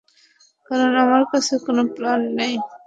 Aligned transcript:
কারণ 0.71 0.91
আমার 1.03 1.23
কাছে 1.31 1.53
কোনো 1.65 1.81
প্ল্যান 1.95 2.21
নেই। 2.37 2.53